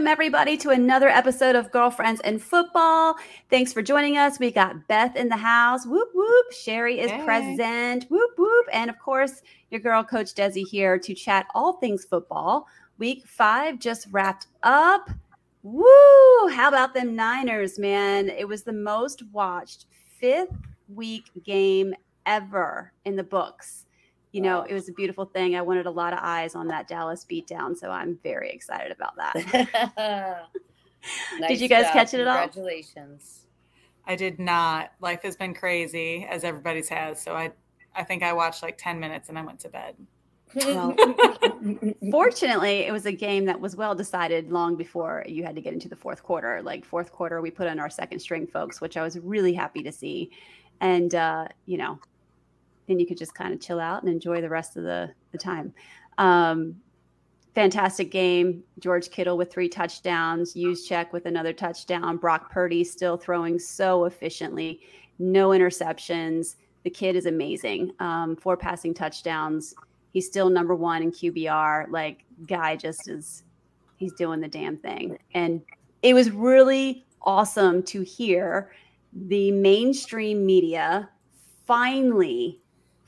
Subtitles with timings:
[0.00, 3.16] Welcome, everybody, to another episode of Girlfriends and Football.
[3.50, 4.38] Thanks for joining us.
[4.38, 5.84] We got Beth in the house.
[5.84, 6.46] Whoop, whoop.
[6.64, 7.22] Cheri is hey.
[7.22, 8.06] present.
[8.08, 8.66] Whoop, whoop.
[8.72, 12.66] And of course, your girl, Coach Dezi, here to chat all things football.
[12.96, 15.10] Week five just wrapped up.
[15.62, 16.48] Woo!
[16.50, 18.30] How about them Niners, man?
[18.30, 19.84] It was the most watched
[20.18, 20.56] fifth
[20.88, 21.92] week game
[22.24, 23.84] ever in the books
[24.32, 25.56] you know, it was a beautiful thing.
[25.56, 29.16] I wanted a lot of eyes on that Dallas beatdown, so I'm very excited about
[29.16, 30.46] that.
[31.40, 31.92] nice did you guys job.
[31.92, 32.36] catch it at all?
[32.36, 33.46] Congratulations.
[34.06, 34.92] I did not.
[35.00, 37.20] Life has been crazy, as everybody's has.
[37.20, 37.52] So I,
[37.94, 39.96] I think I watched like ten minutes and I went to bed.
[40.54, 40.96] Well,
[42.10, 45.72] fortunately, it was a game that was well decided long before you had to get
[45.72, 46.60] into the fourth quarter.
[46.62, 49.82] Like fourth quarter, we put on our second string folks, which I was really happy
[49.82, 50.30] to see.
[50.80, 51.98] And uh, you know,
[52.90, 55.38] then you could just kind of chill out and enjoy the rest of the, the
[55.38, 55.72] time.
[56.18, 56.74] Um,
[57.54, 58.64] fantastic game.
[58.80, 64.80] George Kittle with three touchdowns, Juszczyk with another touchdown, Brock Purdy still throwing so efficiently,
[65.20, 66.56] no interceptions.
[66.82, 67.92] The kid is amazing.
[68.00, 69.74] Um, four passing touchdowns.
[70.12, 71.90] He's still number one in QBR.
[71.90, 73.44] Like, guy just is,
[73.98, 75.16] he's doing the damn thing.
[75.34, 75.62] And
[76.02, 78.72] it was really awesome to hear
[79.12, 81.08] the mainstream media
[81.66, 82.58] finally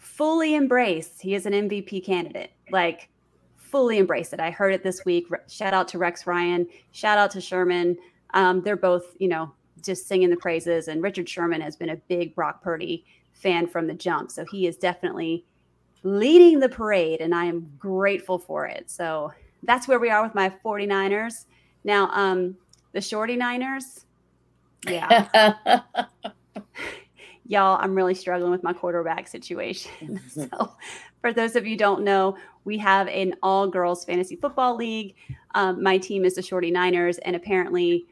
[0.03, 2.51] fully embrace he is an MVP candidate.
[2.71, 3.09] Like
[3.57, 4.41] fully embrace it.
[4.41, 5.27] I heard it this week.
[5.49, 6.67] Shout out to Rex Ryan.
[6.91, 7.97] Shout out to Sherman.
[8.35, 10.89] Um, they're both, you know, just singing the praises.
[10.89, 14.31] And Richard Sherman has been a big Brock Purdy fan from the jump.
[14.31, 15.45] So he is definitely
[16.03, 18.91] leading the parade, and I am grateful for it.
[18.91, 21.47] So that's where we are with my 49ers.
[21.85, 22.57] Now, um,
[22.93, 24.05] the Shorty Niners,
[24.87, 25.81] yeah.
[27.47, 30.21] y'all, I'm really struggling with my quarterback situation.
[30.29, 30.75] so,
[31.21, 35.15] for those of you don't know, we have an all girls fantasy football league.
[35.55, 38.07] Um, my team is the Shorty Niners, and apparently,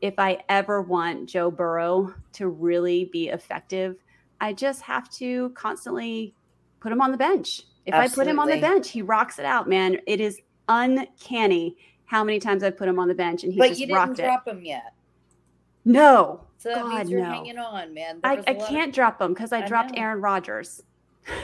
[0.00, 3.96] if I ever want Joe Burrow to really be effective,
[4.40, 6.34] I just have to constantly
[6.80, 7.62] put him on the bench.
[7.86, 8.02] If Absolutely.
[8.02, 9.98] I put him on the bench, he rocks it out, man.
[10.06, 13.68] It is uncanny how many times I've put him on the bench and he but
[13.68, 14.92] just you didn't drop him yet.
[15.86, 17.30] No, so that God, means you're no.
[17.30, 18.18] hanging on, man.
[18.24, 18.94] I, I can't of...
[18.94, 20.02] drop them because I, I, dropped know.
[20.02, 20.82] Aaron Rodgers.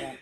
[0.01, 0.15] Yeah.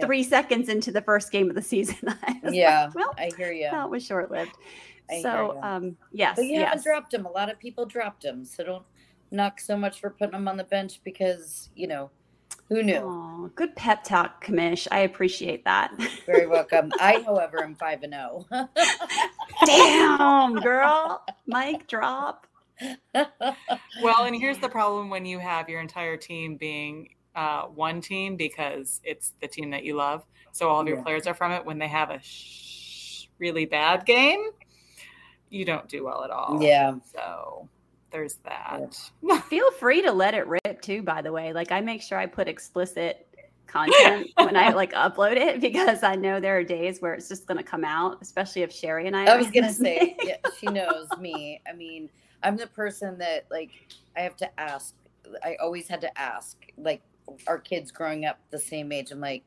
[0.04, 1.96] Three seconds into the first game of the season.
[2.50, 3.68] yeah, like, well, I hear you.
[3.70, 4.56] That was short lived.
[5.20, 6.68] So, um, yes, but you yes.
[6.68, 7.26] haven't dropped him.
[7.26, 8.84] A lot of people dropped him, so don't
[9.30, 12.10] knock so much for putting him on the bench because you know
[12.72, 13.00] who knew.
[13.02, 14.88] Oh, good pep talk, Kamish.
[14.90, 15.92] I appreciate that.
[16.26, 16.92] Very welcome.
[17.00, 18.46] I, however, am five and zero.
[18.50, 18.68] Oh.
[19.66, 22.46] Damn, girl, mic drop
[24.02, 28.36] well, and here's the problem when you have your entire team being uh, one team
[28.36, 30.24] because it's the team that you love.
[30.52, 31.02] So all of your yeah.
[31.02, 31.64] players are from it.
[31.64, 34.50] When they have a sh- really bad game,
[35.50, 36.62] you don't do well at all.
[36.62, 36.94] Yeah.
[37.12, 37.68] So
[38.12, 38.96] there's that.
[39.22, 39.40] Yeah.
[39.48, 41.52] Feel free to let it rip too, by the way.
[41.52, 43.26] Like I make sure I put explicit
[43.66, 47.46] content when I like upload it because I know there are days where it's just
[47.46, 49.24] going to come out, especially if Cheri and I.
[49.24, 51.60] I was going to say, yeah, she knows me.
[51.68, 52.10] I mean,
[52.42, 53.70] I'm the person that like
[54.16, 54.94] I have to ask.
[55.42, 56.56] I always had to ask.
[56.76, 57.02] Like
[57.46, 59.10] our kids growing up the same age.
[59.10, 59.44] I'm like,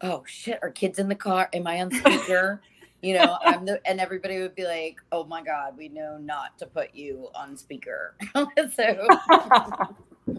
[0.00, 1.48] oh shit, are kids in the car?
[1.52, 2.62] Am I on speaker?
[3.02, 6.58] you know, I'm the and everybody would be like, oh my god, we know not
[6.58, 8.14] to put you on speaker.
[8.74, 9.08] so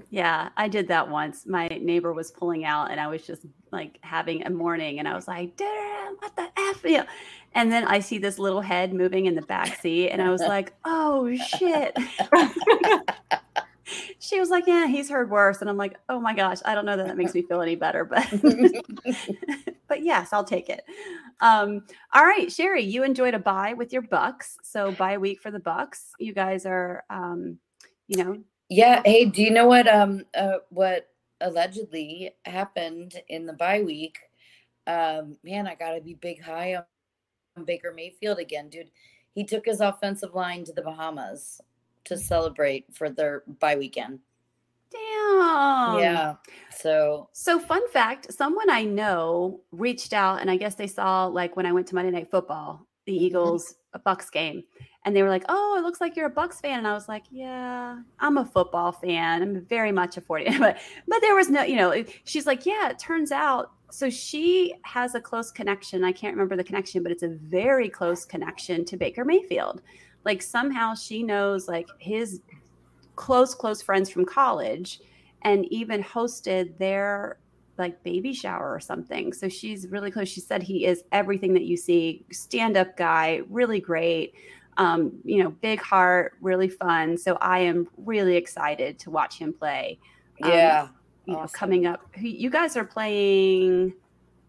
[0.09, 1.45] yeah, I did that once.
[1.45, 5.15] My neighbor was pulling out, and I was just like having a morning, and I
[5.15, 7.05] was like, "Damn, what the f?" Yeah.
[7.53, 10.41] And then I see this little head moving in the back seat, and I was
[10.41, 11.97] like, "Oh shit."
[14.19, 16.85] she was like, "Yeah, he's heard worse," and I'm like, "Oh my gosh, I don't
[16.85, 18.27] know that that makes me feel any better, but
[19.87, 20.83] but yes, I'll take it."
[21.39, 25.51] Um, all right, Cheri, you enjoyed a bye with your Bucs, so bye week for
[25.51, 26.09] the Bucs.
[26.19, 27.57] You guys are, um,
[28.07, 29.01] you know, yeah.
[29.03, 31.07] Hey, do you know what um uh, what
[31.41, 34.17] allegedly happened in the bye week?
[34.87, 38.91] Um, man, I gotta be big high on Baker Mayfield again, dude.
[39.33, 41.61] He took his offensive line to the Bahamas
[42.05, 44.19] to celebrate for their bye weekend.
[44.91, 45.99] Damn.
[45.99, 46.35] Yeah.
[46.77, 51.55] So So fun fact, someone I know reached out and I guess they saw like
[51.55, 53.25] when I went to Monday Night Football, the mm-hmm.
[53.25, 53.75] Eagles
[54.05, 54.63] Bucs game
[55.03, 57.07] and they were like, "Oh, it looks like you're a Bucs fan," and I was
[57.07, 59.41] like, "Yeah, I'm a football fan.
[59.41, 60.77] I'm very much a 40." but
[61.07, 65.15] but there was no, you know, she's like, "Yeah, it turns out." So she has
[65.15, 66.03] a close connection.
[66.03, 69.81] I can't remember the connection, but it's a very close connection to Baker Mayfield.
[70.23, 72.41] Like somehow she knows like his
[73.15, 74.99] close close friends from college,
[75.43, 77.37] and even hosted their
[77.77, 79.33] like baby shower or something.
[79.33, 80.29] So she's really close.
[80.29, 84.33] She said he is everything that you see, stand up guy, really great.
[84.77, 87.17] Um, you know, big heart, really fun.
[87.17, 89.99] So I am really excited to watch him play.
[90.43, 90.87] Um, yeah.
[91.25, 91.43] You awesome.
[91.43, 93.93] know, coming up, you guys are playing.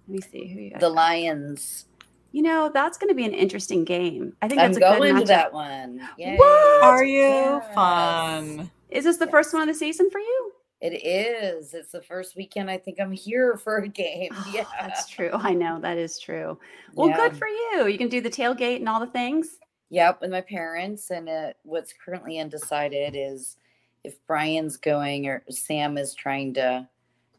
[0.08, 1.86] Let me see who you the Lions.
[2.32, 4.34] You know, that's going to be an interesting game.
[4.40, 6.00] I think that's I'm a going good to that one.
[6.19, 6.37] Yay.
[6.37, 6.82] What?
[6.82, 7.75] Are you yes.
[7.75, 8.70] fun?
[8.90, 9.31] Is this the yes.
[9.31, 10.52] first one of the season for you?
[10.81, 11.75] It is.
[11.75, 14.31] It's the first weekend I think I'm here for a game.
[14.32, 14.64] Oh, yeah.
[14.81, 15.31] That's true.
[15.32, 16.58] I know that is true.
[16.94, 17.17] Well, yeah.
[17.17, 17.87] good for you.
[17.87, 19.58] You can do the tailgate and all the things.
[19.90, 21.11] Yep, with my parents.
[21.11, 23.58] And it, what's currently undecided is
[24.05, 26.88] if Brian's going or Sam is trying to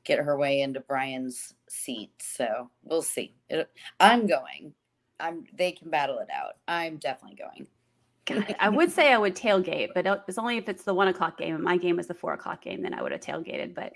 [0.05, 2.11] get her way into Brian's seat.
[2.19, 3.33] So we'll see.
[3.49, 3.69] It,
[3.99, 4.73] I'm going.
[5.23, 5.45] I'm.
[5.55, 6.53] They can battle it out.
[6.67, 7.67] I'm definitely going.
[8.59, 11.55] I would say I would tailgate, but it's only if it's the one o'clock game.
[11.55, 13.75] And my game is the four o'clock game, then I would have tailgated.
[13.75, 13.93] But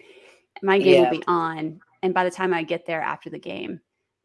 [0.62, 1.10] my game yeah.
[1.10, 3.80] will be on, and by the time I get there after the game,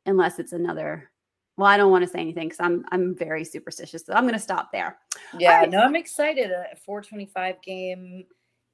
[0.06, 1.10] unless it's another.
[1.56, 4.34] Well, I don't want to say anything because I'm I'm very superstitious, so I'm going
[4.34, 4.98] to stop there.
[5.38, 5.70] Yeah, right.
[5.70, 6.50] no, I'm excited.
[6.50, 8.24] A 425 game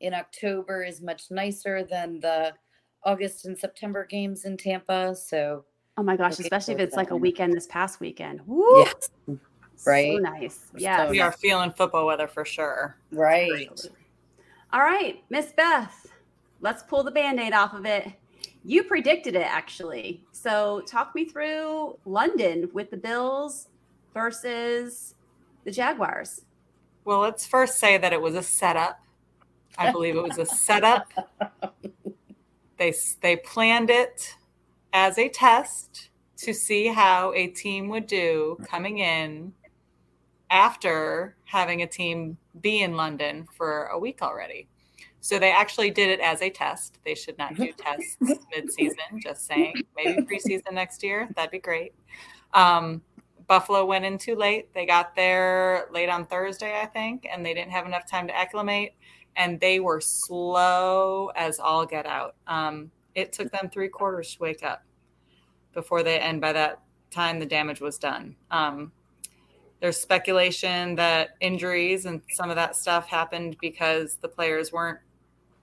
[0.01, 2.55] in October is much nicer than the
[3.05, 5.15] August and September games in Tampa.
[5.15, 5.65] So,
[5.99, 8.41] oh my gosh, especially if it's like a weekend this past weekend.
[8.47, 8.79] Woo!
[8.79, 9.11] Yes
[9.87, 10.17] right?
[10.17, 10.67] So nice.
[10.77, 11.09] Yeah.
[11.11, 12.97] we are feeling football weather for sure.
[13.11, 13.71] Right.
[14.73, 16.07] All right, Miss Beth,
[16.61, 18.13] let's pull the band aid off of it.
[18.65, 20.23] You predicted it actually.
[20.33, 23.69] So talk me through London with the Bills
[24.13, 25.15] versus
[25.65, 26.43] the Jaguars.
[27.05, 29.01] Well, let's first say that it was a setup.
[29.79, 31.11] I believe it was a setup.
[32.77, 32.93] they
[33.23, 34.35] they planned it
[34.93, 39.53] as a test to see how a team would do coming in
[40.51, 44.69] after having a team be in London for a week already.
[45.21, 46.99] So they actually did it as a test.
[47.05, 49.21] They should not do tests mid-season.
[49.23, 51.29] Just saying, maybe preseason next year.
[51.35, 51.93] That'd be great.
[52.55, 53.03] Um,
[53.47, 54.73] Buffalo went in too late.
[54.75, 58.37] They got there late on Thursday, I think, and they didn't have enough time to
[58.37, 58.95] acclimate.
[59.37, 62.37] And they were slow as all get out.
[62.47, 64.83] Um, it took them three quarters to wake up
[65.73, 66.81] before they, and by that
[67.11, 68.37] time, the damage was done.
[68.51, 68.93] Um,
[69.81, 74.99] there's speculation that injuries and some of that stuff happened because the players weren't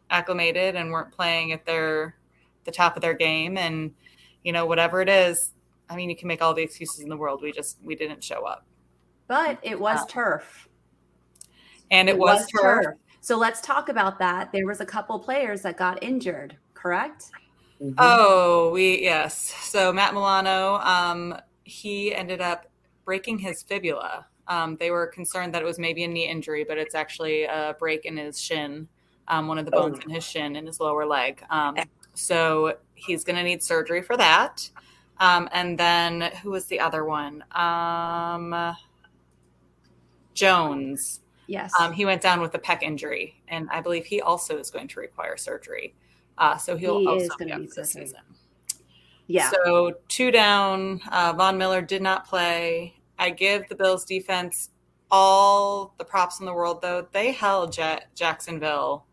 [0.10, 2.16] acclimated and weren't playing at their
[2.63, 3.92] the top of their game and
[4.44, 5.52] you know whatever it is
[5.90, 8.24] i mean you can make all the excuses in the world we just we didn't
[8.24, 8.66] show up
[9.28, 10.69] but it was um, turf
[11.92, 12.86] and it, it was, was turf.
[12.86, 12.96] turf.
[13.22, 17.31] so let's talk about that there was a couple players that got injured correct
[17.81, 17.94] mm-hmm.
[17.98, 21.36] oh we yes so matt milano um
[21.66, 22.68] he ended up
[23.04, 24.25] breaking his fibula.
[24.48, 27.75] Um, they were concerned that it was maybe a knee injury, but it's actually a
[27.77, 28.88] break in his shin,
[29.27, 30.04] um, one of the bones oh.
[30.06, 31.44] in his shin in his lower leg.
[31.50, 31.75] Um,
[32.13, 34.69] so he's going to need surgery for that.
[35.19, 37.44] Um, and then who was the other one?
[37.51, 38.75] Um,
[40.33, 41.21] Jones.
[41.48, 41.71] Yes.
[41.80, 44.88] Um, he went down with a pec injury, and I believe he also is going
[44.89, 45.95] to require surgery.
[46.38, 48.20] Uh, so he'll he also be out this season.
[49.28, 49.52] Yeah.
[49.52, 51.02] So two down.
[51.12, 52.94] Uh, Von Miller did not play.
[53.18, 54.70] I give the Bills defense
[55.10, 57.08] all the props in the world, though.
[57.12, 57.78] They held
[58.16, 59.06] Jacksonville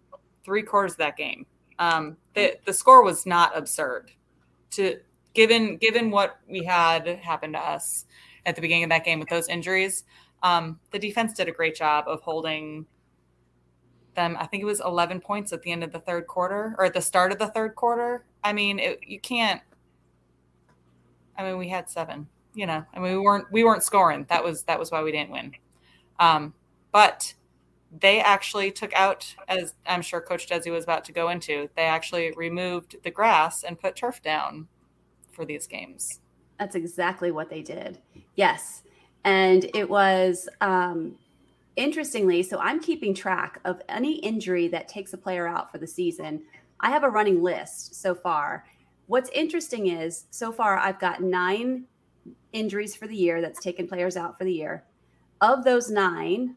[0.44, 1.46] three quarters of that game.
[1.78, 4.10] Um, the the score was not absurd.
[4.72, 4.98] To
[5.34, 8.06] given given what we had happen to us
[8.44, 10.04] at the beginning of that game with those injuries,
[10.42, 12.86] um, the defense did a great job of holding
[14.14, 14.36] them.
[14.38, 16.94] I think it was 11 points at the end of the third quarter or at
[16.94, 18.24] the start of the third quarter.
[18.44, 19.60] I mean, it, you can't
[21.36, 22.28] I mean, we had seven.
[22.54, 24.26] You know, I mean, we weren't we weren't scoring.
[24.28, 25.52] That was that was why we didn't win.
[26.20, 26.52] Um,
[26.92, 27.34] but
[28.00, 31.82] they actually took out, as I'm sure Coach Dezi was about to go into, they
[31.82, 34.68] actually removed the grass and put turf down
[35.30, 36.20] for these games.
[36.58, 37.98] That's exactly what they did.
[38.34, 38.82] Yes,
[39.24, 41.16] and it was um,
[41.76, 42.42] interestingly.
[42.42, 46.42] So I'm keeping track of any injury that takes a player out for the season.
[46.80, 48.64] I have a running list so far,
[49.12, 51.84] What's interesting is so far I've got nine
[52.54, 54.84] injuries for the year that's taken players out for the year.
[55.42, 56.56] Of those nine,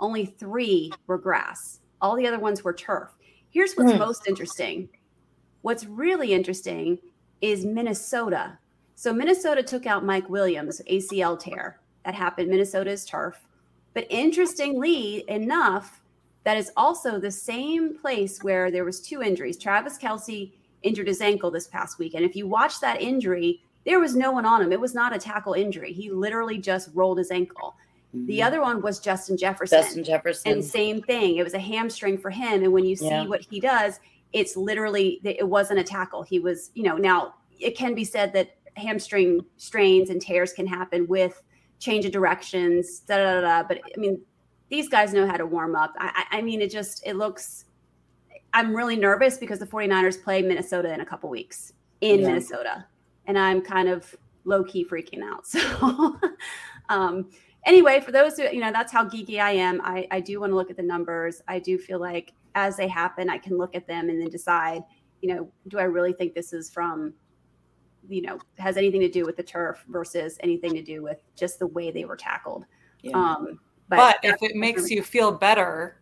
[0.00, 1.80] only three were grass.
[2.02, 3.16] All the other ones were turf.
[3.48, 3.98] Here's what's mm.
[3.98, 4.90] most interesting.
[5.62, 6.98] What's really interesting
[7.40, 8.58] is Minnesota.
[8.94, 11.80] So Minnesota took out Mike Williams, ACL tear.
[12.04, 12.50] That happened.
[12.50, 13.40] Minnesota is turf.
[13.94, 16.02] But interestingly enough,
[16.44, 19.56] that is also the same place where there was two injuries.
[19.56, 22.14] Travis Kelce injured his ankle this past week.
[22.14, 24.72] And if you watch that injury, there was no one on him.
[24.72, 25.92] It was not a tackle injury.
[25.92, 27.76] He literally just rolled his ankle.
[28.14, 28.26] Mm-hmm.
[28.26, 29.82] The other one was Justin Jefferson.
[29.82, 30.52] Justin Jefferson.
[30.52, 31.36] And same thing.
[31.36, 32.62] It was a hamstring for him.
[32.62, 33.26] And when you see yeah.
[33.26, 34.00] what he does,
[34.32, 36.22] it's literally it wasn't a tackle.
[36.22, 40.66] He was, you know, now it can be said that hamstring strains and tears can
[40.66, 41.42] happen with
[41.82, 43.62] change of directions, da da da.
[43.66, 44.20] But I mean,
[44.70, 45.92] these guys know how to warm up.
[45.98, 47.66] I, I mean, it just it looks.
[48.54, 52.28] I'm really nervous because the 49ers play Minnesota in a couple weeks in yeah.
[52.28, 52.86] Minnesota,
[53.26, 55.44] and I'm kind of low key freaking out.
[55.46, 56.18] So,
[56.88, 57.30] um,
[57.64, 59.80] anyway, for those who you know, that's how geeky I am.
[59.82, 61.42] I, I do want to look at the numbers.
[61.48, 64.82] I do feel like as they happen, I can look at them and then decide,
[65.20, 67.14] you know, do I really think this is from
[68.08, 71.58] you know has anything to do with the turf versus anything to do with just
[71.58, 72.64] the way they were tackled.
[73.02, 73.12] Yeah.
[73.12, 76.00] Um, but, but if it makes you feel better,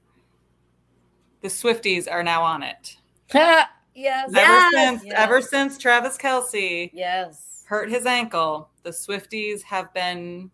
[1.40, 2.96] the Swifties are now on it.
[3.34, 3.68] yes.
[3.94, 4.72] Ever yes.
[4.72, 5.14] since yes.
[5.16, 10.50] ever since Travis Kelce yes hurt his ankle, the Swifties have been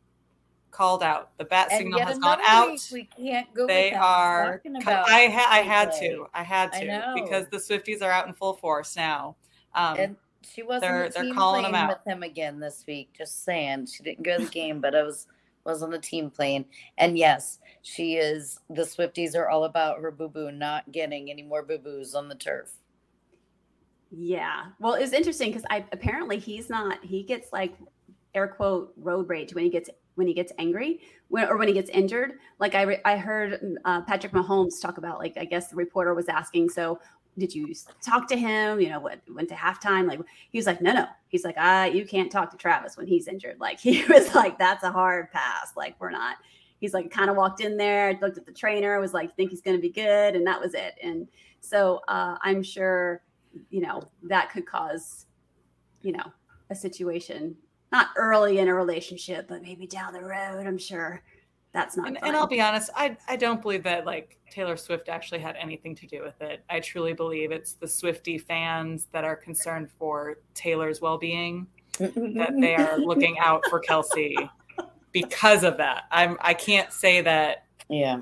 [0.71, 1.31] called out.
[1.39, 2.79] The bat and signal has gone out.
[2.93, 3.67] We can't go.
[3.67, 4.61] They are.
[4.87, 6.27] I, ha- I had to.
[6.35, 9.37] I had to because the Swifties are out in full force now.
[9.75, 10.17] Um, and
[10.55, 11.89] she wasn't they're, the they're calling him out.
[11.89, 13.11] with him again this week.
[13.17, 15.27] Just saying, she didn't go to the game, but I was
[15.65, 16.65] was on the team playing.
[16.97, 18.61] And yes, she is.
[18.71, 22.29] The Swifties are all about her boo boo not getting any more boo boos on
[22.29, 22.71] the turf.
[24.11, 24.67] Yeah.
[24.79, 27.05] Well, it's interesting because I apparently he's not.
[27.05, 27.75] He gets like
[28.35, 31.75] air quote road rage when he gets when he gets angry when, or when he
[31.75, 32.35] gets injured.
[32.59, 36.15] Like I re, I heard uh, Patrick Mahomes talk about like I guess the reporter
[36.15, 37.01] was asking so
[37.39, 37.75] did you
[38.05, 38.81] talk to him?
[38.81, 40.07] You know, what went to halftime?
[40.07, 41.07] Like he was like, no, no.
[41.29, 43.59] He's like, ah, you can't talk to Travis when he's injured.
[43.61, 45.73] Like he was like, that's a hard pass.
[45.77, 46.37] Like we're not.
[46.79, 49.63] He's like, kind of walked in there, looked at the trainer, was like, think he's
[49.63, 50.95] going to be good, and that was it.
[51.03, 51.27] And
[51.61, 53.23] so uh, I'm sure,
[53.71, 55.25] you know, that could cause,
[56.03, 56.33] you know,
[56.69, 57.57] a situation
[57.93, 60.67] not early in a relationship, but maybe down the road.
[60.67, 61.23] I'm sure
[61.77, 62.09] that's not.
[62.09, 65.57] And, and, I'll be honest, I I don't believe that like Taylor Swift actually had
[65.57, 66.65] anything to do with it.
[66.71, 71.67] I truly believe it's the Swifty fans that are concerned for Taylor's well being
[71.99, 74.35] that they are looking out for Kelce
[75.13, 76.05] because of that.
[76.11, 77.67] I'm I can't say that.
[77.91, 78.21] Yeah.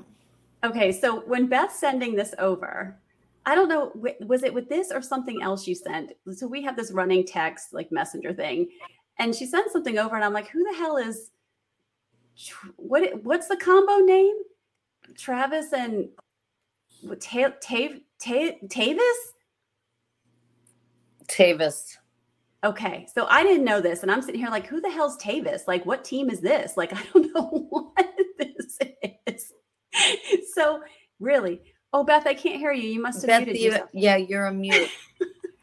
[0.63, 2.97] Okay, so when Beth's sending this over,
[3.45, 3.91] I don't know,
[4.25, 6.11] was it with this or something else you sent?
[6.33, 8.67] So we have this running text like messenger thing,
[9.17, 11.31] and she sends something over, and I'm like, who the hell is
[12.77, 14.35] what what's the combo name?
[15.17, 16.09] Travis and
[17.19, 19.19] Ta- Ta- Ta- Tavis?
[21.27, 21.97] Tavis.
[22.63, 25.67] Okay, so I didn't know this, and I'm sitting here like, who the hell's Tavis?
[25.67, 26.75] Like, what team is this?
[26.77, 28.79] Like, I don't know what this
[29.27, 29.53] is.
[30.53, 30.81] so,
[31.19, 31.61] really,
[31.93, 32.89] oh Beth, I can't hear you.
[32.89, 34.89] You must have Beth, muted you, Yeah, you're a mute.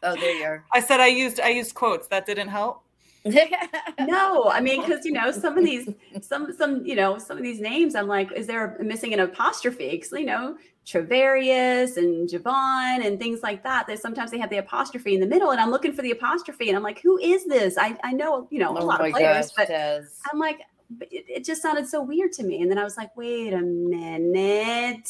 [0.03, 0.63] oh, there you are.
[0.73, 2.07] I said I used I used quotes.
[2.07, 2.83] That didn't help
[3.25, 5.89] no, I mean, because you know, some of these,
[6.21, 9.91] some, some, you know, some of these names, I'm like, is there missing an apostrophe?
[9.91, 13.87] Because you know, Travarius and Javon and things like that.
[13.87, 16.67] That sometimes they have the apostrophe in the middle, and I'm looking for the apostrophe,
[16.67, 17.77] and I'm like, who is this?
[17.77, 20.01] I, I know, you know, a oh lot of players, gosh, but.
[20.31, 20.59] I'm like,
[21.01, 22.61] it, it just sounded so weird to me.
[22.61, 25.09] And then I was like, wait a minute.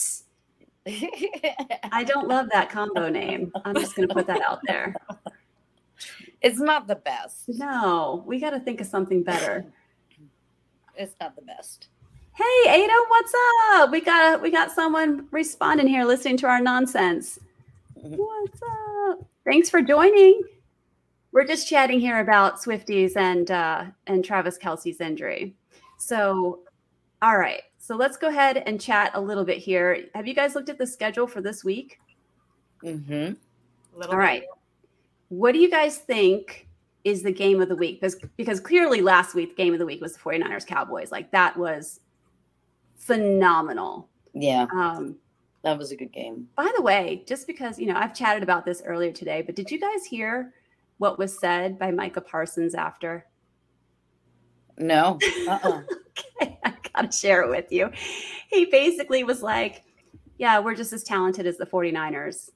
[1.92, 3.52] I don't love that combo name.
[3.66, 4.96] I'm just going to put that out there.
[6.44, 7.46] It's not the best.
[7.48, 9.66] No, we got to think of something better.
[10.96, 11.88] It's not the best.
[12.34, 13.34] Hey, Ada, what's
[13.72, 13.90] up?
[13.90, 17.40] We got we got someone responding here, listening to our nonsense.
[17.98, 18.16] Mm-hmm.
[18.16, 19.26] What's up?
[19.44, 20.44] Thanks for joining.
[21.32, 25.56] We're just chatting here about Swifties and uh, and Travis Kelce's injury.
[25.98, 26.60] So,
[27.24, 27.64] all right.
[27.80, 30.06] So let's go ahead and chat a little bit here.
[30.14, 32.00] Have you guys looked at the schedule for this week?
[32.84, 33.34] Mm-hmm.
[34.10, 34.44] All right.
[35.34, 36.68] What do you guys think
[37.04, 38.00] is the game of the week?
[38.00, 41.12] Because because clearly last week game of the week was the 49ers Cowboys.
[41.12, 42.02] Like that was
[42.98, 44.10] phenomenal.
[44.36, 44.68] Yeah.
[44.72, 45.16] Um
[45.64, 46.48] that was a good game.
[46.56, 49.72] By the way, just because, you know, I've chatted about this earlier today, but did
[49.72, 50.54] you guys hear
[51.00, 53.26] what was said by Micah Parsons after?
[54.78, 55.18] No.
[55.48, 55.82] Uh-uh.
[56.42, 57.90] okay, I gotta share it with you.
[58.50, 59.84] He basically was like,
[60.38, 62.52] Yeah, we're just as talented as the 49ers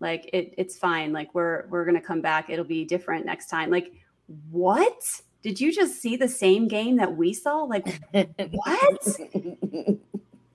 [0.00, 1.12] like it, it's fine.
[1.12, 2.50] Like we're we're gonna come back.
[2.50, 3.70] It'll be different next time.
[3.70, 3.92] Like
[4.50, 4.98] what?
[5.42, 7.62] Did you just see the same game that we saw?
[7.62, 9.18] Like what?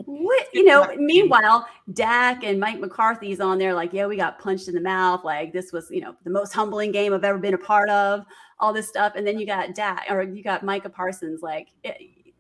[0.06, 0.48] What?
[0.54, 4.76] You know meanwhile dak and mike mccarthy's on there like yeah we got punched in
[4.76, 5.24] the mouth.
[5.24, 8.24] Like this was you know the most humbling game i've ever been a part of
[8.60, 9.14] all this stuff.
[9.16, 12.32] And then you got dak or you got micah parsons like it, eh,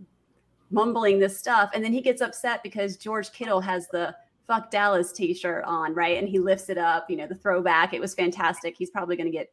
[0.70, 1.72] mumbling this stuff.
[1.74, 4.16] And then he gets upset because george kittle has the
[4.48, 6.18] fuck Dallas t-shirt on, right?
[6.18, 7.94] And he lifts it up, you know, the throwback.
[7.94, 8.76] It was fantastic.
[8.78, 9.52] He's probably going to get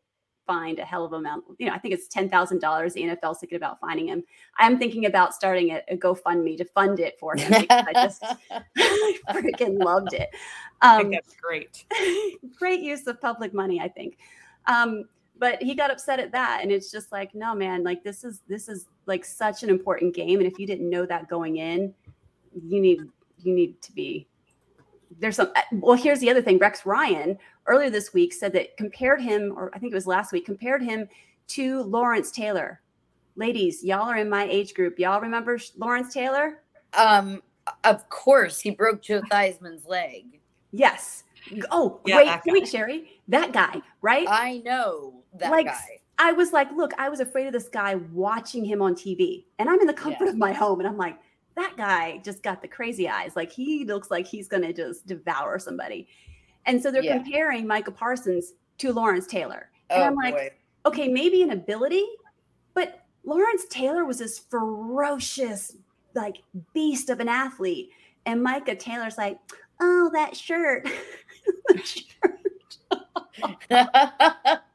[0.50, 1.44] fined a hell of a amount.
[1.58, 2.94] You know, I think it's ten thousand dollars.
[2.94, 4.24] The NFL's thinking about finding him.
[4.58, 7.66] I'm thinking about starting a, a GoFundMe to fund it for him.
[7.70, 8.62] I just I
[9.30, 10.28] freaking loved it.
[10.82, 11.84] Um, I think um, that's great.
[12.58, 14.18] great use of public money, I think.
[14.66, 15.04] Um,
[15.38, 18.40] but he got upset at that, and it's just like, no, man, like this is
[18.48, 21.94] this is like such an important game, and if you didn't know that going in,
[22.66, 23.00] you need
[23.38, 24.26] you need to be
[25.20, 26.58] there's some uh, well here's the other thing.
[26.58, 30.32] Rex ryan earlier this week said that compared him or i think it was last
[30.32, 31.08] week compared him
[31.48, 32.80] to lawrence taylor.
[33.36, 34.98] Ladies y'all are in my age group.
[34.98, 36.62] Y'all remember lawrence taylor?
[36.94, 37.42] Um
[37.84, 40.40] of course he broke joe theismann's leg.
[40.72, 41.24] Yes.
[41.70, 44.26] Oh yeah, great point Cheri that guy right?
[44.28, 46.00] I know that like, guy.
[46.18, 49.70] I was like look i was afraid of this guy watching him on tv and
[49.70, 50.30] i'm in the comfort yeah.
[50.30, 51.16] of my home and i'm like
[51.56, 53.36] that guy just got the crazy eyes.
[53.36, 56.08] Like he looks like he's going to just devour somebody.
[56.66, 57.18] And so they're yeah.
[57.18, 59.70] comparing Micah Parsons to Lawrence Taylor.
[59.88, 60.50] And oh, I'm like, boy.
[60.86, 62.04] okay, maybe an ability,
[62.74, 65.76] but Lawrence Taylor was this ferocious,
[66.14, 66.42] like
[66.74, 67.90] beast of an athlete.
[68.26, 69.38] And Micah Taylor's like,
[69.80, 70.88] oh, that shirt.
[71.68, 72.40] that shirt.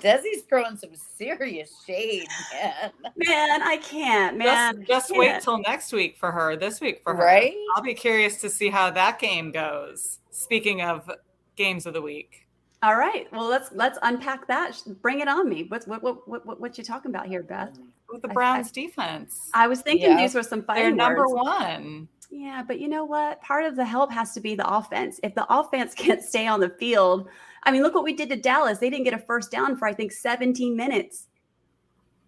[0.00, 2.90] Dezi's throwing some serious shade, man.
[3.16, 4.78] Man, I can't, man.
[4.78, 5.18] Just, just can't.
[5.18, 6.56] wait till next week for her.
[6.56, 7.22] This week for her.
[7.24, 7.54] Right?
[7.76, 10.18] I'll be curious to see how that game goes.
[10.30, 11.10] Speaking of
[11.56, 12.46] games of the week.
[12.82, 13.30] All right.
[13.32, 14.82] Well, let's let's unpack that.
[15.02, 15.64] Bring it on me.
[15.68, 17.78] What's what what what what you talking about here, Beth?
[18.10, 19.50] With the Browns I, defense.
[19.52, 20.16] I was thinking yeah.
[20.16, 20.84] these were some fire.
[20.84, 21.46] They're number words.
[21.46, 22.08] one.
[22.30, 23.42] Yeah, but you know what?
[23.42, 25.18] Part of the help has to be the offense.
[25.22, 27.28] If the offense can't stay on the field,
[27.64, 28.78] I mean, look what we did to Dallas.
[28.78, 31.26] They didn't get a first down for, I think, 17 minutes.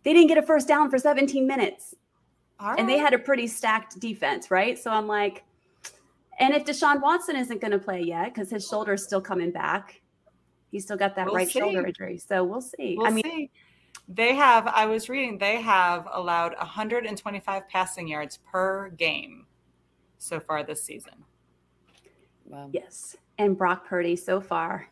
[0.02, 1.94] They didn't get a first down for 17 minutes.
[2.78, 4.78] And they had a pretty stacked defense, right?
[4.78, 5.42] So I'm like,
[6.38, 9.50] and if Deshaun Watson isn't going to play yet because his shoulder is still coming
[9.50, 10.00] back,
[10.70, 11.58] he's still got that we'll right see.
[11.58, 12.18] shoulder injury.
[12.18, 12.94] So we'll see.
[12.96, 13.50] We'll I mean, see.
[14.08, 19.46] they have, I was reading, they have allowed 125 passing yards per game
[20.22, 21.12] so far this season.
[22.46, 22.70] Wow.
[22.72, 23.16] Yes.
[23.38, 24.88] And Brock Purdy so far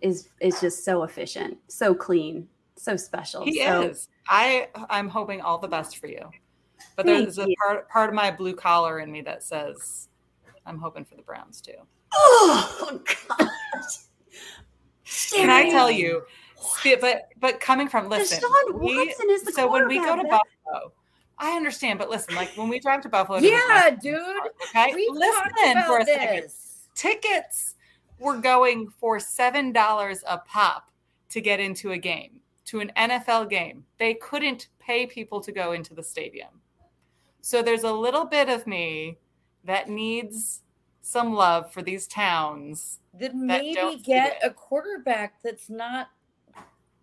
[0.00, 3.44] is is just so efficient, so clean, so special.
[3.44, 4.08] He so, is.
[4.28, 6.30] I I'm hoping all the best for you.
[6.96, 10.08] But there's a part part of my blue collar in me that says
[10.64, 11.72] I'm hoping for the Browns too.
[12.14, 13.48] Oh God.
[15.32, 16.22] Can I tell you?
[17.00, 20.92] But but coming from listen, Deshaun we, is the so when we go to Buffalo,
[21.38, 21.98] I understand.
[21.98, 24.18] But listen, like when we drive to Buffalo, yeah, dude.
[24.70, 26.16] Okay, we listen for a this.
[26.16, 26.50] second.
[26.94, 27.74] Tickets
[28.18, 30.90] were going for $7 a pop
[31.30, 33.84] to get into a game, to an NFL game.
[33.98, 36.60] They couldn't pay people to go into the stadium.
[37.40, 39.18] So there's a little bit of me
[39.64, 40.62] that needs
[41.02, 43.00] some love for these towns.
[43.12, 46.08] Then maybe get a quarterback that's not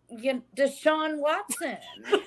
[0.09, 1.77] you know, Deshaun Watson.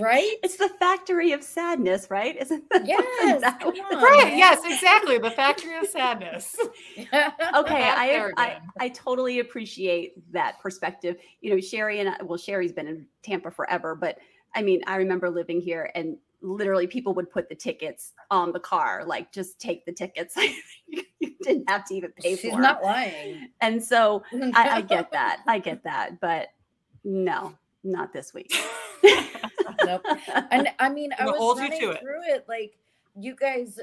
[0.00, 0.36] right?
[0.42, 2.36] It's the factory of sadness, right?
[2.40, 4.36] Isn't that yes, right?
[4.36, 5.18] Yes, exactly.
[5.18, 6.56] The factory of sadness.
[6.98, 11.16] okay, I, I, I totally appreciate that perspective.
[11.40, 14.18] You know, Cheri and I, well, Cheri's been in Tampa forever, but
[14.54, 18.60] I mean, I remember living here and literally people would put the tickets on the
[18.60, 20.36] car, like just take the tickets.
[20.86, 21.02] you
[21.42, 22.46] didn't have to even pay She's for.
[22.48, 23.48] She's not lying.
[23.60, 24.22] And so
[24.54, 25.42] I, I get that.
[25.46, 26.48] I get that, but
[27.04, 27.54] no,
[27.84, 28.52] not this week.
[29.84, 30.02] nope.
[30.50, 32.02] And I mean, I was running through it.
[32.28, 32.46] it.
[32.48, 32.76] Like
[33.18, 33.78] you guys,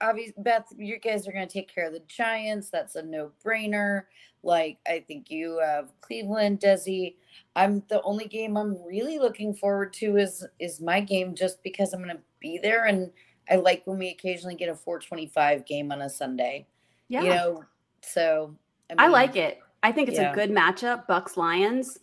[0.00, 2.70] obviously, Beth, you guys are going to take care of the Giants.
[2.70, 4.04] That's a no-brainer.
[4.42, 7.16] Like I think you have Cleveland, Dezi.
[7.54, 11.92] I'm the only game I'm really looking forward to is is my game, just because
[11.92, 13.10] I'm going to be there, and
[13.50, 16.66] I like when we occasionally get a 425 game on a Sunday.
[17.08, 17.22] Yeah.
[17.22, 17.64] You know,
[18.02, 18.54] so
[18.90, 19.60] I, mean, I like it.
[19.82, 20.32] I think it's yeah.
[20.32, 21.98] a good matchup, Bucs Lions.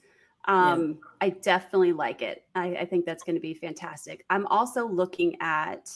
[0.46, 0.94] Um, yeah.
[1.22, 2.44] I definitely like it.
[2.56, 4.26] I, I think that's going to be fantastic.
[4.30, 5.92] I'm also looking at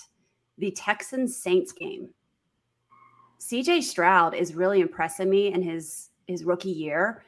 [0.58, 2.10] the Texans Saints game.
[3.40, 7.24] CJ Stroud is really impressing me in his his rookie year.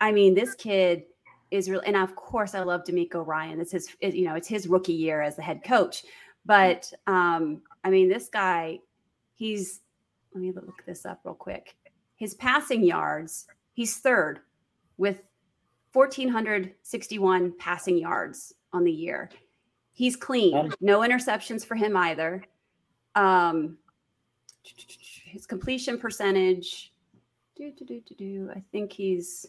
[0.00, 1.04] I mean, this kid
[1.50, 3.60] is real, and of course, I love DeMeco Ryan.
[3.60, 6.04] It's his, it, you know, it's his rookie year as the head coach.
[6.44, 8.80] But um, I mean, this guy,
[9.34, 9.80] he's.
[10.34, 11.76] Let me look this up real quick.
[12.16, 14.40] His passing yards, he's third
[14.96, 15.22] with
[15.94, 19.30] 1,461 passing yards on the year.
[19.92, 20.72] He's clean.
[20.80, 22.42] No interceptions for him either.
[23.14, 23.78] Um,
[25.24, 26.92] his completion percentage,
[27.56, 29.46] do, do, do, do, do, I think he's,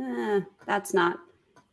[0.00, 1.18] eh, that's not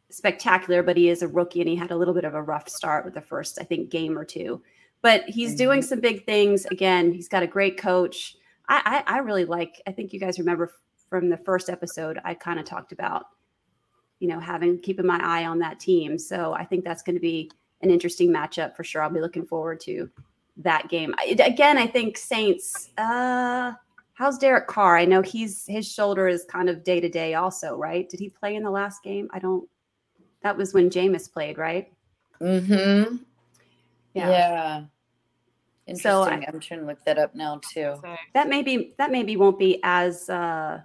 [0.09, 2.67] spectacular, but he is a rookie and he had a little bit of a rough
[2.67, 4.63] start with the first, I think, game or two.
[5.03, 5.57] But he's mm-hmm.
[5.57, 6.65] doing some big things.
[6.65, 8.37] Again, he's got a great coach.
[8.67, 10.71] I, I, I really like, I think you guys remember
[11.13, 13.27] from the first episode, I kind of talked about,
[14.19, 16.17] you know, having keeping my eye on that team.
[16.17, 17.51] So I think that's going to be
[17.83, 19.03] an interesting matchup for sure.
[19.03, 20.09] I'll be looking forward to
[20.57, 21.13] that game.
[21.19, 22.89] I, again, I think Saints.
[22.97, 23.73] Uh,
[24.15, 24.97] how's Derek Carr?
[24.97, 27.35] I know he's his shoulder is kind of day to day.
[27.35, 28.09] Also, right?
[28.09, 29.29] Did he play in the last game?
[29.31, 29.69] I don't.
[30.41, 31.93] That was when Jameis played, right?
[32.41, 33.17] Mm-hmm.
[34.15, 34.29] Yeah.
[34.29, 34.83] Yeah.
[35.85, 36.11] Interesting.
[36.11, 37.93] So I- I'm trying to look that up now too.
[38.01, 40.81] So, That maybe that maybe won't be as uh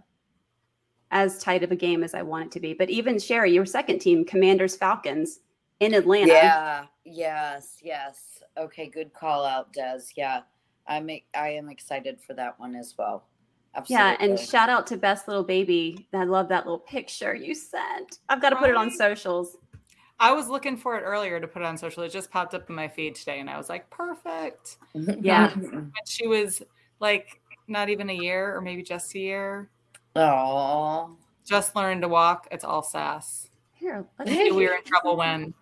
[1.11, 2.75] as tight of a game as I want it to be.
[2.75, 5.40] But even Cheri, your second team, Commanders Falcons
[5.81, 6.33] in Atlanta.
[6.33, 6.85] Yeah.
[7.05, 7.79] Yes.
[7.83, 8.42] Yes.
[8.57, 8.87] Okay.
[8.88, 10.01] Good call out, Des.
[10.16, 10.42] Yeah.
[10.87, 11.11] I'm.
[11.35, 13.25] I am excited for that one as well.
[13.75, 14.07] Absolutely.
[14.07, 16.09] Yeah, and shout out to Best Little Baby.
[16.12, 18.18] I love that little picture you sent.
[18.29, 19.57] I've got to put it on socials.
[20.18, 22.03] I was looking for it earlier to put it on social.
[22.03, 24.79] It just popped up in my feed today, and I was like, perfect.
[24.94, 25.55] Yeah.
[25.55, 26.62] When she was
[26.99, 29.71] like not even a year, or maybe just a year,
[30.16, 31.16] Oh.
[31.44, 32.49] just learned to walk.
[32.51, 33.49] It's all sass.
[33.73, 35.55] Here, let's Knew we were in trouble when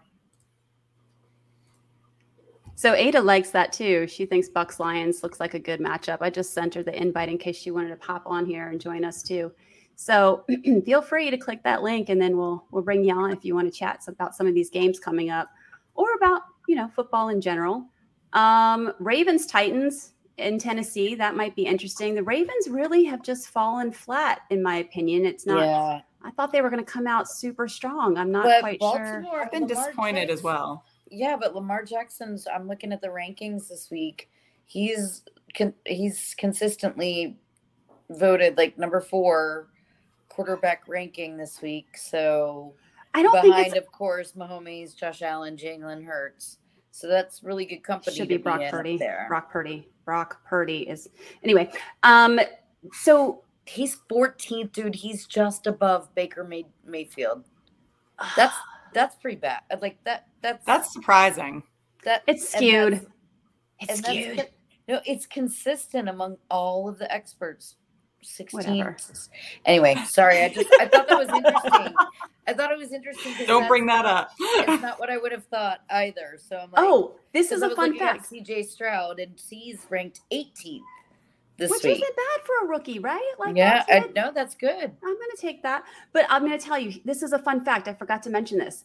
[2.74, 4.06] So Ada likes that too.
[4.06, 6.18] She thinks Bucs Lions looks like a good matchup.
[6.20, 8.80] I just sent her the invite in case she wanted to pop on here and
[8.80, 9.50] join us too.
[9.96, 10.44] So
[10.84, 13.54] feel free to click that link and then we'll we'll bring you on if you
[13.54, 15.48] want to chat about some of these games coming up
[15.94, 17.86] or about, you know, football in general.
[18.34, 22.14] Um, Ravens Titans in Tennessee, that might be interesting.
[22.14, 25.24] The Ravens really have just fallen flat in my opinion.
[25.24, 26.00] It's not yeah.
[26.22, 28.16] I thought they were going to come out super strong.
[28.16, 29.24] I'm not But quite sure.
[29.40, 30.84] I've been Lamar disappointed as well.
[31.08, 32.46] Yeah, but Lamar Jackson's.
[32.52, 34.28] I'm looking at the rankings this week.
[34.64, 35.22] He's
[35.86, 37.36] he's consistently
[38.10, 39.68] voted like number four
[40.28, 41.96] quarterback ranking this week.
[41.96, 42.74] So
[43.14, 46.58] I don't behind, it's of course, Mahomes, Josh Allen, Jalen Hurts.
[46.90, 48.16] So that's really good company.
[48.16, 48.96] should be to Brock in Purdy.
[48.96, 49.26] there.
[49.28, 49.88] Brock Purdy.
[50.06, 51.10] Brock Purdy is
[51.44, 51.70] anyway.
[52.02, 52.40] Um,
[52.92, 54.94] so He's 14th, dude.
[54.94, 57.44] He's just above Baker May- Mayfield.
[58.36, 58.54] That's
[58.94, 59.62] that's pretty bad.
[59.82, 60.28] Like that.
[60.40, 61.62] That's That's surprising.
[62.04, 62.22] that.
[62.28, 62.92] it's skewed.
[63.80, 64.48] that's- It's skewed.
[64.88, 67.74] no, it's consistent among all of the experts.
[68.22, 68.58] 16.
[68.58, 68.96] Whatever.
[69.64, 70.42] Anyway, sorry.
[70.42, 71.94] I just I thought that was interesting.
[72.48, 74.30] I thought it was interesting Don't bring that up.
[74.38, 76.38] It's not what I would have thought either.
[76.38, 78.30] So I'm like, oh, this is I a was fun fact.
[78.30, 80.82] CJ Stroud, and he's ranked 18th
[81.58, 82.02] this Which week.
[82.02, 83.32] isn't bad for a rookie, right?
[83.38, 84.14] Like yeah, that's I good.
[84.14, 84.84] know that's good.
[84.84, 85.84] I'm going to take that.
[86.12, 87.88] But I'm going to tell you, this is a fun fact.
[87.88, 88.84] I forgot to mention this.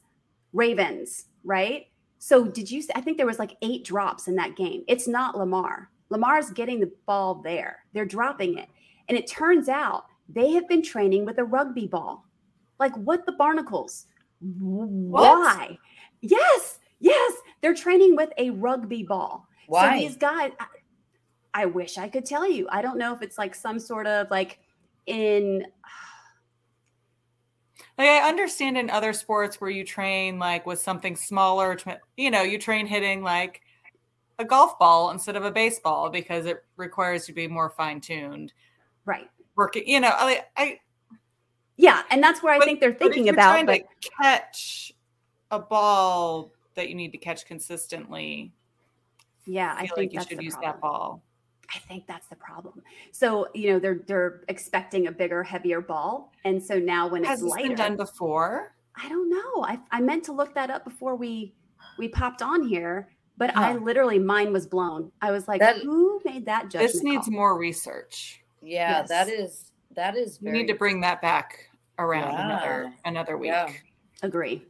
[0.54, 1.88] Ravens, right?
[2.20, 2.84] So did you?
[2.96, 4.84] I think there was like eight drops in that game.
[4.88, 5.90] It's not Lamar.
[6.10, 7.80] Lamar's getting the ball there.
[7.94, 8.68] They're dropping it,
[9.08, 12.26] and it turns out they have been training with a rugby ball.
[12.80, 14.08] Like what the barnacles?
[14.40, 15.78] Why?
[16.22, 19.48] Yes, yes, they're training with a rugby ball.
[19.68, 20.00] Why?
[20.00, 20.66] So these guys, I,
[21.54, 22.68] I wish I could tell you.
[22.72, 24.60] I don't know if it's like some sort of like
[25.06, 25.66] in
[27.98, 31.78] Like I understand in other sports where you train like with something smaller,
[32.18, 33.62] you know, you train hitting like
[34.40, 38.02] a golf ball instead of a baseball because it requires you to be more fine
[38.02, 38.54] tuned.
[39.06, 39.30] Right.
[39.56, 40.80] Working, you know, I, I
[41.78, 43.52] Yeah, and that's where I think they're but thinking you're about.
[43.52, 44.94] trying But to catch
[45.52, 48.52] a ball that you need to catch consistently.
[49.46, 50.72] yeah, I I think like you should use problem.
[50.72, 51.24] that ball.
[51.74, 52.82] I think that's the problem.
[53.12, 57.42] So you know they're they're expecting a bigger, heavier ball, and so now when Has
[57.42, 58.74] it's lighter, been done before?
[58.96, 59.64] I don't know.
[59.64, 61.54] I I meant to look that up before we
[61.98, 65.12] we popped on here, but I literally mine was blown.
[65.22, 66.92] I was like, That- who made that judgment?
[66.94, 67.34] This needs call?
[67.34, 68.41] more research.
[68.62, 69.10] Yeah, Yes.
[69.10, 71.70] that is that is We need to bring that back
[72.00, 72.46] around Yeah.
[72.46, 73.50] another another week.
[73.52, 73.72] Yeah.
[74.24, 74.66] Agree.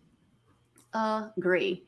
[0.93, 1.83] Agree.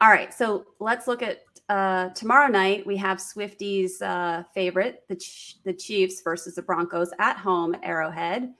[0.00, 2.86] All right, so let's look at uh, tomorrow night.
[2.86, 7.80] We have Swifty's uh, favorite, the Ch- the Chiefs versus the Broncos at home at
[7.84, 8.54] Arrowhead.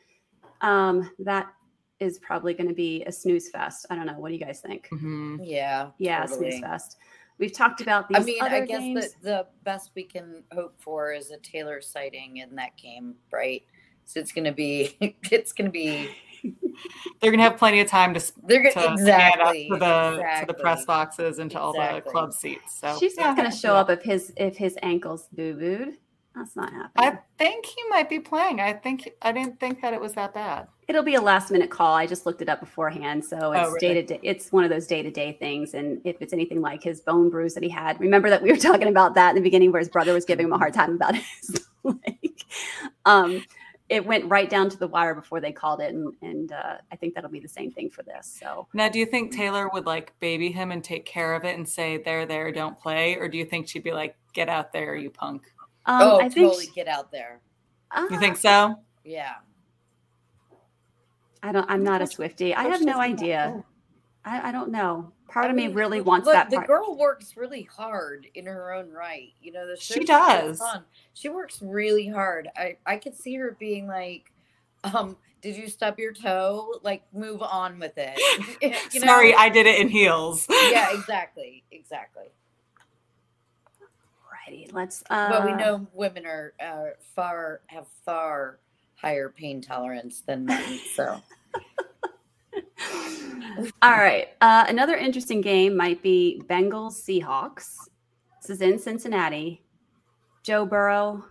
[0.60, 1.46] Um, that
[2.00, 3.86] is probably going to be a snooze fest.
[3.88, 4.18] I don't know.
[4.18, 4.88] What do you guys think?
[4.90, 5.38] Mhm.
[5.42, 5.90] Yeah.
[5.98, 6.50] Yeah, totally.
[6.50, 6.96] snooze fest.
[7.38, 8.18] We've talked about these.
[8.18, 9.14] I mean, other I guess games.
[9.22, 13.64] the, the best we can hope for is a Taylor sighting in that game, right?
[14.04, 14.96] So it's gonna be
[15.30, 16.10] it's gonna be
[17.20, 20.40] They're gonna have plenty of time to, they're gonna stand up exactly to the exactly.
[20.40, 22.78] to the press boxes and to all the club seats.
[22.80, 25.96] So She's yeah, not going to show up if his if his ankles boo booed.
[26.34, 26.90] That's not happening.
[26.96, 28.60] I think he might be playing.
[28.60, 30.68] I think I didn't think that it was that bad.
[30.88, 31.94] It'll be a last minute call.
[31.94, 33.78] I just looked it up beforehand, so it's Oh, really?
[33.80, 34.20] day to day.
[34.22, 37.28] It's one of those day to day things, and if it's anything like his bone
[37.28, 39.80] bruise that he had, remember that we were talking about that in the beginning, where
[39.80, 42.42] his brother was giving him a hard time about his leg.
[43.04, 43.44] Um,
[43.90, 46.96] it went right down to the wire before they called it, and, and uh, I
[46.96, 48.38] think that'll be the same thing for this.
[48.40, 51.56] So Now, do you think Taylor would like baby him and take care of it
[51.56, 54.72] and say, "There, there, don't play," or do you think she'd be like, "Get out
[54.72, 55.42] there, you punk"?
[55.86, 57.40] um, oh, I think totally get out there.
[57.90, 58.76] uh, You think so?
[59.04, 59.34] Yeah.
[61.42, 61.70] I don't.
[61.70, 62.54] I'm not a Swifty.
[62.54, 63.64] I have no idea.
[64.24, 65.12] I, I don't know.
[65.28, 66.50] Part I of mean, me really wants look, that.
[66.50, 66.62] Part.
[66.62, 69.32] The girl works really hard in her own right.
[69.40, 70.62] You know, the she does.
[71.14, 72.48] She works really hard.
[72.56, 74.32] I I could see her being like,
[74.84, 76.74] um, did you stub your toe?
[76.82, 78.18] Like, move on with it.
[78.92, 79.06] you know?
[79.06, 80.46] Sorry, I did it in heels.
[80.50, 82.26] yeah, exactly, exactly.
[84.30, 85.02] Righty, let's.
[85.10, 85.30] Uh...
[85.30, 88.58] But we know women are uh, far have far
[89.00, 91.22] higher pain tolerance than men, so.
[93.82, 94.28] All right.
[94.40, 97.88] Uh, another interesting game might be Bengals Seahawks.
[98.42, 99.62] This is in Cincinnati.
[100.42, 101.24] Joe Burrow,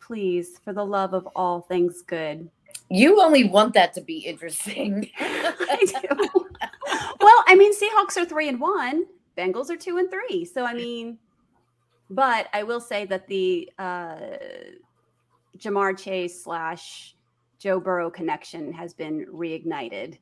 [0.00, 2.48] please, for the love of all things good.
[2.88, 5.10] You only want that to be interesting.
[5.18, 6.16] I do.
[7.20, 9.04] well, I mean, Seahawks are three and one.
[9.36, 10.44] Bengals are two and three.
[10.44, 11.18] So I mean,
[12.10, 14.16] but I will say that the uh,
[15.58, 17.14] Ja'Marr Chase slash
[17.58, 20.18] Joe Burrow connection has been reignited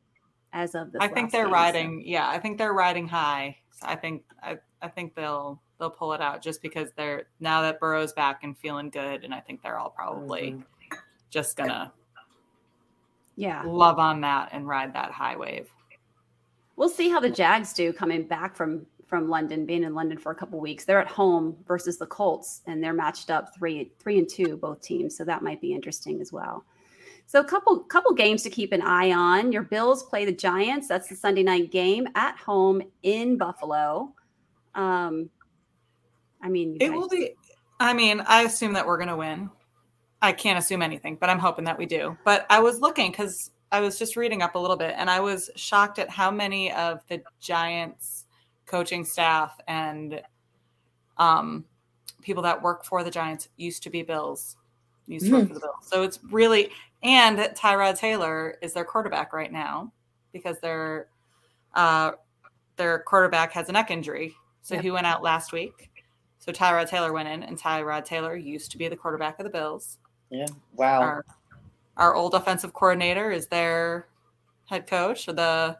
[0.52, 1.02] as of the.
[1.02, 2.00] I think they're game, riding.
[2.00, 2.10] So.
[2.10, 3.56] Yeah, I think they're riding high.
[3.70, 7.62] So I think I, I think they'll they'll pull it out just because they're now
[7.62, 10.96] that Burrow's back and feeling good, and I think they're all probably mm-hmm.
[11.30, 11.92] just gonna
[13.36, 15.68] yeah love on that and ride that high wave.
[16.76, 20.30] We'll see how the Jags do coming back from from London, being in London for
[20.30, 20.84] a couple weeks.
[20.84, 24.82] They're at home versus the Colts, and they're matched up three three and two both
[24.82, 26.64] teams, so that might be interesting as well.
[27.26, 29.50] So a couple couple games to keep an eye on.
[29.50, 30.88] Your Bills play the Giants.
[30.88, 34.14] That's the Sunday night game at home in Buffalo.
[34.74, 35.30] Um,
[36.42, 37.32] I mean, it will be.
[37.80, 39.50] I mean, I assume that we're going to win.
[40.20, 42.16] I can't assume anything, but I'm hoping that we do.
[42.24, 45.20] But I was looking because I was just reading up a little bit, and I
[45.20, 48.24] was shocked at how many of the Giants
[48.68, 50.22] coaching staff and
[51.16, 51.64] um,
[52.22, 54.56] people that work for the Giants used to be Bills
[55.06, 55.46] used to mm-hmm.
[55.48, 55.86] for the Bills.
[55.88, 56.70] So it's really
[57.02, 59.92] and Tyrod Taylor is their quarterback right now
[60.32, 61.08] because their
[61.74, 62.12] uh,
[62.76, 64.34] their quarterback has a neck injury.
[64.62, 64.84] So yep.
[64.84, 65.90] he went out last week.
[66.38, 69.50] So Tyrod Taylor went in, and Tyrod Taylor used to be the quarterback of the
[69.50, 69.98] Bills.
[70.30, 70.46] Yeah.
[70.74, 71.00] Wow.
[71.00, 71.24] Our,
[71.96, 74.08] our old offensive coordinator is their
[74.66, 75.28] head coach.
[75.28, 75.78] Or the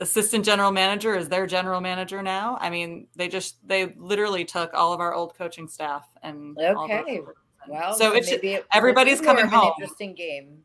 [0.00, 2.58] assistant general manager is their general manager now.
[2.60, 7.20] I mean, they just they literally took all of our old coaching staff and okay.
[7.68, 9.72] Well, so it's it, everybody's coming home.
[9.78, 10.62] interesting game.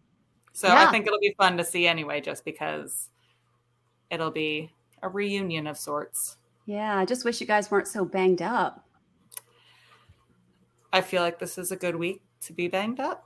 [0.53, 0.87] So yeah.
[0.87, 3.09] I think it'll be fun to see anyway, just because
[4.09, 4.71] it'll be
[5.03, 6.37] a reunion of sorts.
[6.65, 8.83] Yeah, I just wish you guys weren't so banged up.
[10.91, 13.25] I feel like this is a good week to be banged up.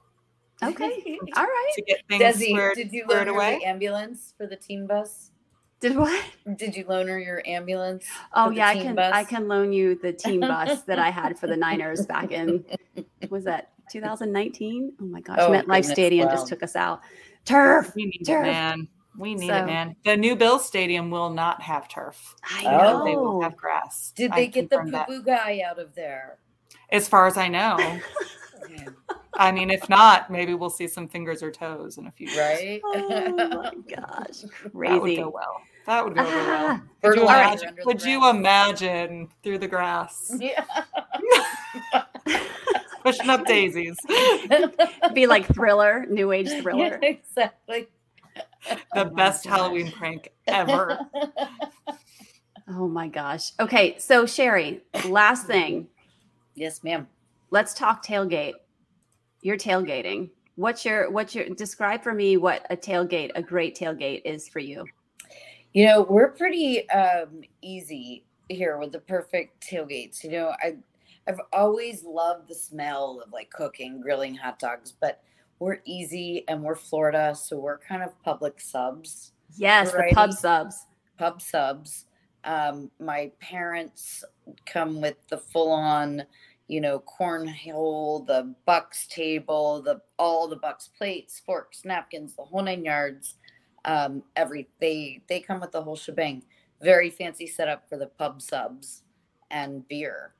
[0.62, 1.72] Okay, all right.
[1.76, 3.60] To get things Dezi, squared, did you learn away?
[3.60, 5.31] the ambulance for the team bus?
[5.82, 6.24] Did what?
[6.58, 8.06] Did you loan her your ambulance?
[8.34, 9.12] Oh yeah, I can bus?
[9.13, 12.63] I can loan you the team bus that I had for the Niners back in
[13.32, 14.94] was that 2019?
[15.02, 16.34] Oh my gosh, oh, MetLife Stadium wow.
[16.34, 17.02] just took us out.
[17.46, 17.94] Turf.
[17.96, 18.46] We need turf.
[18.46, 18.88] it, man.
[19.17, 19.96] We need so, it, man.
[20.06, 22.36] The new Bill Stadium will not have turf.
[22.44, 23.04] I know.
[23.04, 24.13] They will have grass.
[24.15, 26.38] Did they I get the poo boo guy out of there?
[26.91, 27.78] As far as I know.
[29.34, 32.38] I mean, if not, maybe we'll see some fingers or toes in a few years.
[32.38, 32.82] Right?
[32.84, 34.72] oh my gosh, crazy.
[34.74, 35.62] That would go well.
[35.86, 36.82] That would go ah.
[37.02, 37.13] well.
[37.13, 40.36] Could, you imagine, could you imagine through the grass?
[40.41, 40.65] Yeah.
[43.04, 43.98] Pushing up daisies.
[45.13, 47.00] Be like thriller, new age thriller.
[47.02, 47.88] Yeah, exactly.
[48.65, 51.00] The oh best Halloween prank ever.
[52.67, 53.54] Oh my gosh.
[53.60, 55.88] Okay, so Cheri, last thing.
[56.54, 57.08] Yes, ma'am.
[57.50, 58.54] Let's talk tailgate.
[59.41, 60.30] You're tailgating.
[60.56, 64.60] What's your what's your describe for me what a tailgate, a great tailgate is for
[64.60, 64.86] you?
[65.74, 70.24] You know, we're pretty um easy here with the perfect tailgates.
[70.24, 70.76] You know, I
[71.28, 75.22] I've always loved the smell of like cooking, grilling hot dogs, but
[75.60, 79.34] we're easy and we're Florida, so we're kind of Publix subs.
[79.56, 80.88] Yes, the pub subs.
[81.18, 82.06] Pub subs.
[82.44, 84.24] Um, my parents
[84.66, 86.24] come with the full on,
[86.68, 92.64] you know, cornhole, the Bucs table, the all the Bucs plates, forks, napkins, the whole
[92.64, 93.36] nine yards.
[93.86, 96.44] Um, every they they come with the whole shebang.
[96.82, 99.04] Very fancy setup for the pub subs
[99.50, 100.34] and beer.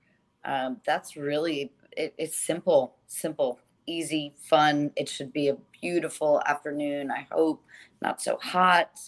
[0.45, 4.91] Um, that's really it, it's simple simple easy fun.
[4.95, 7.63] It should be a beautiful afternoon i hope.
[8.01, 8.99] Not so hot.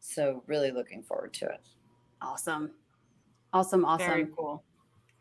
[0.00, 1.60] So really looking forward to it.
[2.20, 2.70] Awesome.
[3.52, 4.06] Awesome awesome.
[4.06, 4.62] Very cool.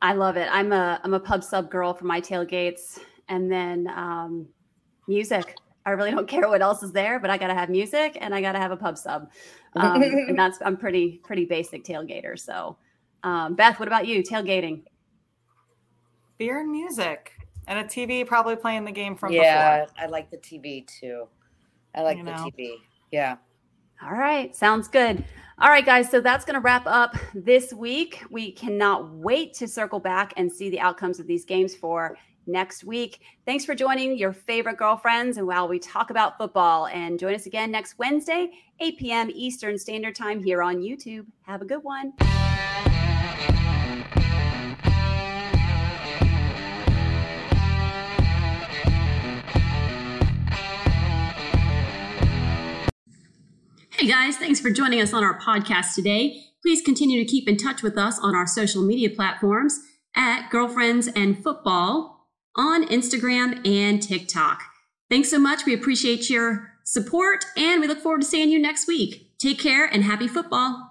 [0.01, 0.47] I love it.
[0.51, 4.47] I'm a i'm a pub sub girl for my tailgates and then um,
[5.07, 8.33] music i really don't care what else is there but i gotta have music and
[8.33, 9.29] i gotta have a pub sub
[9.75, 12.77] um, and that's i'm pretty pretty basic tailgater so
[13.23, 14.81] um, beth what about you tailgating
[16.37, 17.33] beer and music
[17.67, 19.95] and a TV probably playing the game from yeah, before.
[19.97, 21.27] I like the TV too.
[21.95, 22.49] I like you the know.
[22.57, 22.73] TV.
[23.11, 23.37] Yeah.
[24.03, 24.55] All right.
[24.55, 25.23] Sounds good.
[25.59, 26.09] All right, guys.
[26.09, 28.23] So that's going to wrap up this week.
[28.31, 32.83] We cannot wait to circle back and see the outcomes of these games for next
[32.83, 33.21] week.
[33.45, 36.87] Thanks for joining your favorite girlfriends and while we talk about football.
[36.87, 39.31] And join us again next Wednesday, 8 p.m.
[39.33, 41.25] Eastern Standard Time here on YouTube.
[41.43, 42.13] Have a good one.
[54.01, 56.41] Hey guys, thanks for joining us on our podcast today.
[56.63, 59.79] Please continue to keep in touch with us on our social media platforms
[60.15, 62.20] at Girlfriends and Football
[62.55, 64.61] on Instagram and TikTok.
[65.09, 65.65] Thanks so much.
[65.65, 69.37] We appreciate your support and we look forward to seeing you next week.
[69.37, 70.90] Take care and happy football.